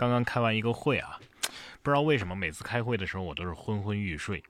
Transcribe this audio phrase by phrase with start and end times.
[0.00, 1.20] 刚刚开完一个会啊，
[1.82, 4.42] 不知道为什么每次开会的时候我都是昏昏欲睡。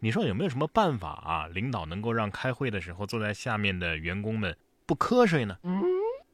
[0.00, 1.46] 你说有没有什么办法啊？
[1.46, 5.56] 领导能够让开会的时候坐在下面的员工们不瞌睡呢？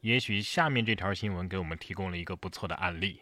[0.01, 3.21] 也许下面这条新闻给我们提供了一个不错的案例，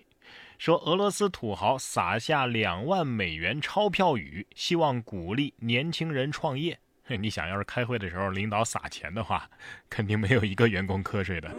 [0.57, 6.79] 说俄罗斯土豪撒下两万美元钞票雨，希望鼓励年轻人创业。
[7.21, 9.47] 你想要是开会的时候领导撒钱的话，
[9.87, 11.55] 肯定没有一个员工瞌睡的。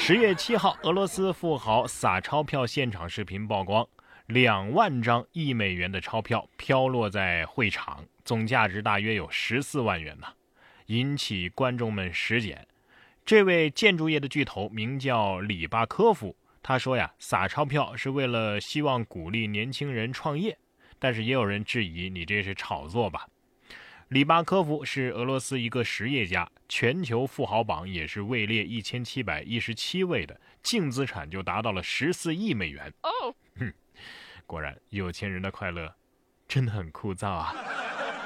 [0.00, 3.86] 十月七号，俄罗斯富豪撒钞票现场视频曝光，
[4.26, 10.28] 两万张一美元的钞票飘落在会场，总价值大约有十四万元呢，
[10.86, 12.66] 引起观众们拾捡。
[13.26, 20.56] 这位建筑业的巨头名叫里巴科夫，他说呀，撒钞票是为了希望鼓励年轻人创业，
[21.00, 23.26] 但是也有人质疑你这是炒作吧。
[24.08, 32.90] 里巴科夫是俄罗斯一个实业家，全球富豪榜也是位列一千七百一十七位的，净资产就达到了十四亿美元。
[33.02, 33.70] 哦，哼，
[34.46, 35.94] 果然有钱人的快乐
[36.46, 37.54] 真的很枯燥啊。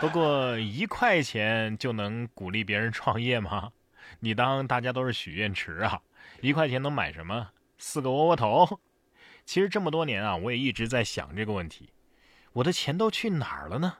[0.00, 3.72] 不过一块钱就能鼓励别人创业吗？
[4.20, 6.00] 你当大家都是许愿池啊？
[6.42, 7.50] 一块钱能买什么？
[7.78, 8.78] 四个窝窝头？
[9.44, 11.91] 其实这么多年啊，我也一直在想这个问题：
[12.52, 13.98] 我的钱都去哪儿了呢？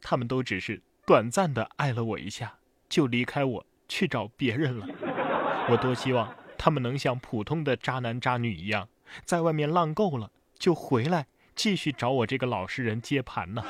[0.00, 2.54] 他们都只是短暂的爱了我一下，
[2.88, 4.86] 就离开我去找别人了。
[5.68, 8.88] 我多希望他们能像普通的渣男渣女一样，
[9.24, 13.64] 在外面浪够了就回来继续找我这个老实人接盘呢。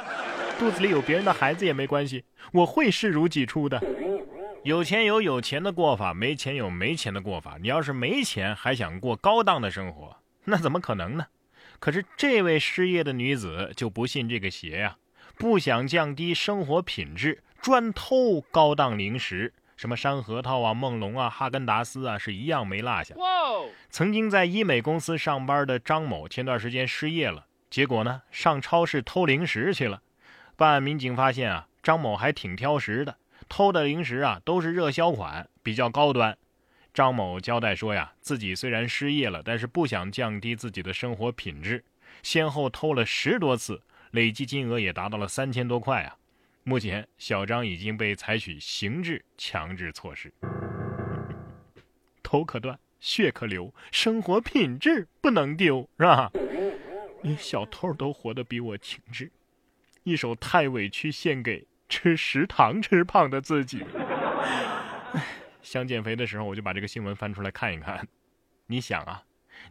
[0.59, 3.83] 肚子里有别人的孩子也没关系，我会视如己出的。
[4.65, 7.57] 有钱有有钱的过法，没钱有没钱的过法。
[7.61, 11.27] 你要是没钱还想过高档的生活，那怎么可能呢？
[11.79, 14.97] 可是这位失业的女子就不信这个邪呀。
[15.37, 23.15] 不想降低生活品质，专偷高档零食，什么山核桃啊、梦龙啊、哈根达斯啊，是一样没落下。
[23.91, 30.01] 曾经在医美公司上班的张某，前段时间失业了，结果呢，上超市偷零食去了。
[30.57, 36.39] 办案民警发现啊，张某还挺挑食的，偷的零食啊都是热销款，比较高端。
[36.95, 41.85] 张某交代说呀，自己虽然失业了，但是不想降低自己的生活品质，
[42.23, 43.83] 先后偷了十多次。
[44.17, 46.17] 累计金额也达到了三千多块啊！
[46.65, 50.33] 目前小张已经被采取刑事强制措施。
[52.23, 56.33] 头可断，血可流，生活品质不能丢，是吧？
[57.23, 59.31] 连小偷都活得比我精致。
[60.03, 63.85] 一首太委屈献给吃食堂吃胖的自己。
[65.61, 68.09] 想减肥的时候，我就把这个新闻翻出来看一看。
[68.69, 69.25] 你想啊，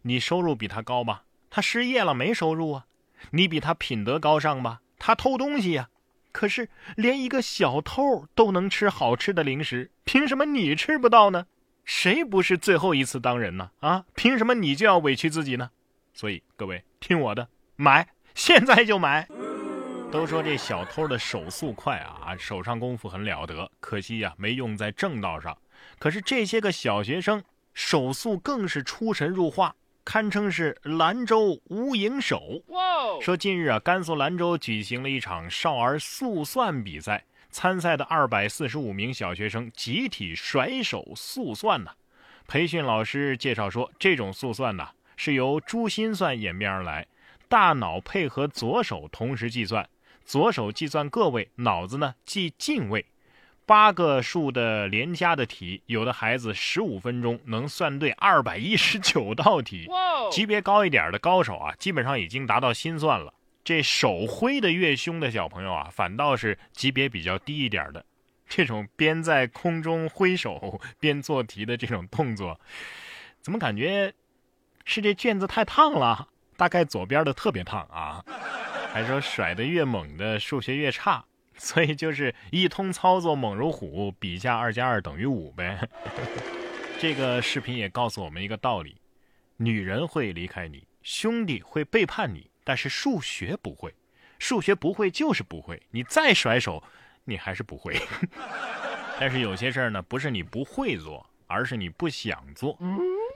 [0.03, 1.23] 你收入比他高吧？
[1.49, 2.85] 他失业了，没收入啊。
[3.31, 4.81] 你比他品德高尚吧？
[4.97, 5.89] 他偷东西呀，
[6.31, 11.47] 可是连一个小偷都能吃好吃的零食，凭什么你吃不到呢？
[11.83, 13.71] 谁不是最后一次当人呢？
[13.81, 15.69] 啊，凭什么你就要委屈自己呢？
[16.13, 19.27] 所以各位听我的，买，现在就买。
[20.11, 25.57] 都说这小偷的手速快啊，手上功夫很了得，可惜呀，没用在正道上。
[25.99, 27.43] 可是这些个小学生
[27.73, 29.75] 手速更是出神入化。
[30.05, 32.63] 堪称是兰州无影手。
[33.21, 41.91] 说近日啊，甘肃兰州举行了一场少儿速算比赛，参赛的二百四十五名小学生集体甩手速算呢。
[42.47, 47.07] 培训老师介绍说，这种速算呢是由珠心算演变而来，
[47.49, 49.89] 大脑配合左手同时计算，
[50.23, 53.03] 左手计算个位，脑子呢记进位。
[53.65, 59.89] 八个数的连加的题，有的孩子十五分钟能算对二百一十九道题。
[60.31, 63.33] 级别高一点的高手啊，基本上已经达到心算了。
[63.63, 68.05] 这手挥的越凶的小朋友啊，反倒是级别比较低一点的。
[68.47, 72.59] 这种边在空中挥手边做题的这种动作，
[73.41, 74.13] 怎么感觉
[74.83, 76.27] 是这卷子太烫了？
[76.55, 78.23] 大概左边的特别烫啊，
[78.93, 81.25] 还说甩得越猛的数学越差。
[81.57, 85.87] 所以就是一通操作猛如虎，比下二加二等于五呗。
[86.99, 88.97] 这个视频也告诉我们一个道理：
[89.57, 93.93] 女人会离开你，兄弟会背叛你，但是数学不会。
[94.37, 96.83] 数学不会就是不会，你再甩手，
[97.23, 97.97] 你还是不会。
[99.17, 102.77] 但是有些事儿呢，不是你不会做，而是你不想做。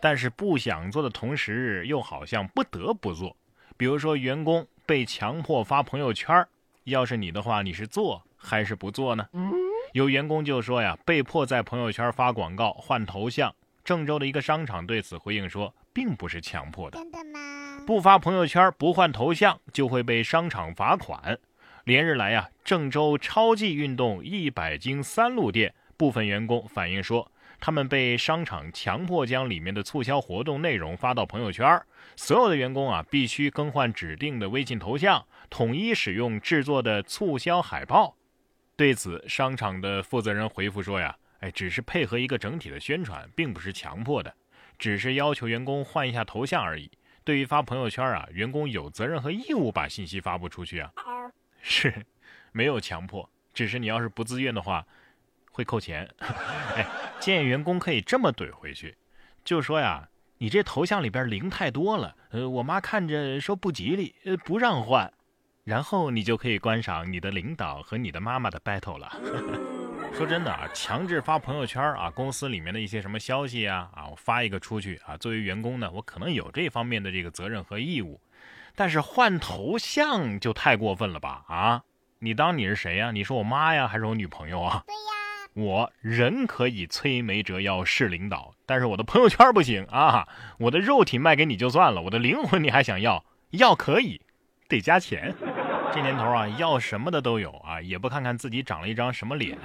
[0.01, 3.35] 但是不想做的同时，又好像不得不做。
[3.77, 6.45] 比如说，员工被强迫发朋友圈
[6.89, 9.27] 要是你的话，你是做还是不做呢？
[9.93, 13.53] 有员工就说呀，被迫在朋友圈发广告换头像。
[13.83, 16.99] 郑州的一个商场对此回应说，并不是强迫的。
[16.99, 17.83] 真的吗？
[17.87, 21.39] 不发朋友圈不换头像就会被商场罚款。
[21.85, 31.81] 连日来呀，郑州超级运动一百斤三路店部分员工反映说，他们被商场强迫将里面的促销活动内容发到朋友圈，
[32.15, 38.15] 所有的员工啊必须更换指定的微信头像，统一使用制作的促销海报。
[38.75, 44.33] 对此，商场的负责人回复说呀，哎，只是配合一个整体的宣传，并不是强迫的，
[44.77, 46.89] 只是要求员工换一下头像而已。
[47.25, 50.93] 对于发朋友圈啊，员工有责任和义务把信息发布出去啊，
[51.61, 52.05] 是，
[52.53, 54.87] 没有强迫，只是你要是不自愿的话，
[55.59, 56.09] 会扣钱。
[56.75, 56.87] 哎，
[57.19, 58.95] 建议员工可以这么怼回去，
[59.43, 60.07] 就说呀，
[60.37, 65.11] 你这头像里边零太多了，呃，我妈看着说不吉利，呃，不让换。
[65.65, 69.11] 然后你就可以观赏你的领导和你的妈妈的 battle 了。
[70.15, 78.19] 说真的啊，强制发朋友圈啊，公司里面的一些什么消息啊，啊，我发一个出去啊，作为员工呢，我可能有这方面的这个责任和义务。
[78.75, 81.43] 但是换头像就太过分了吧？
[81.47, 81.83] 啊，
[82.19, 83.11] 你当你是谁呀？
[83.11, 84.83] 你是我妈呀，还是我女朋友啊？
[84.87, 85.18] 对呀，
[85.59, 90.27] 我人可以摧眉折腰是领导，但是我的朋友圈不行啊！
[90.57, 93.25] 我的肉体卖给你就算了，我的灵魂你还想要？
[93.51, 94.21] 要可以，
[94.67, 95.35] 得加钱。
[95.93, 99.57] 这年头啊，要什么的都有啊，也不看看自己长了一张什么脸。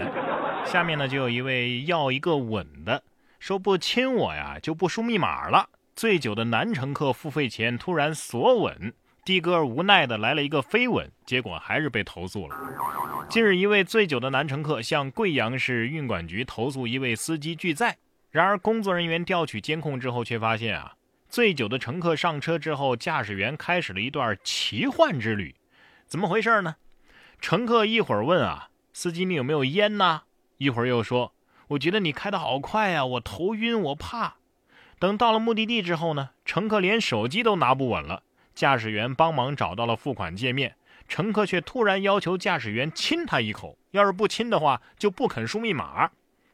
[0.67, 3.03] 下面呢，就有一位要一个吻的，
[3.39, 5.69] 说不亲我呀就不输密码了。
[5.95, 8.93] 醉酒的男乘客付费前突然索吻，
[9.25, 12.57] 的哥无奈的来了一个飞吻，结果还是被投诉了。
[13.31, 17.97] 近日，一位醉酒的男乘客向贵阳市运管局投诉一位司机拒载，
[18.31, 20.95] 然而工作人员调取监控之后，却发现啊，
[21.29, 25.55] 醉酒的乘客上车之后，驾驶员开始了一段奇幻之旅。
[26.07, 26.77] 怎么回事呢？
[27.41, 30.25] 乘客一会儿问啊，司机你有没有烟呢？
[30.59, 31.33] 一会儿又说，
[31.69, 34.37] 我觉得你开的好快呀，我头晕，我怕。
[34.99, 38.23] 等到了目的地之后呢，乘客连手机都拿不稳了。
[38.55, 40.77] 驾驶员帮忙找到了付款界面，
[41.09, 46.11] 乘客却突然要求驾驶员亲他一口，要是不亲的话就不肯输密码。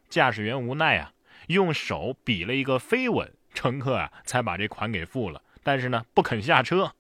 [0.08, 1.12] 驾驶员无奈啊，
[1.49, 5.43] 用手比了一个飞吻，乘客啊才把这款给付了。
[5.62, 6.94] 但是呢，不肯下车，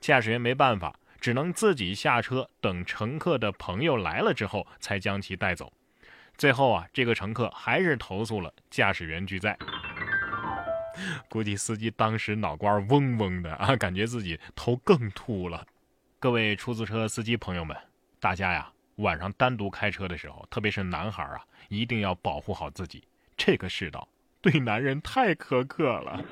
[0.00, 0.98] 驾驶员没办法。
[1.18, 5.72] 只能自己下车，等乘客的朋友来了之后，才将其带走。
[6.36, 9.58] 最后啊，这个乘客还是投诉了驾驶员拒载。
[11.28, 15.66] 估计司机当时脑瓜嗡嗡的啊，感觉自己头更秃了。
[16.18, 17.76] 各位出租车司机朋友们，
[18.18, 23.04] 大家呀，晚上单独开车的时候，特别是男孩啊，一定要保护好自己。
[23.36, 24.08] 这个世道
[24.40, 26.24] 对男人太苛刻了。